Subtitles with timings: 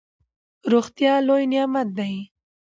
[0.71, 2.15] روغتیا لوی نعمت دئ.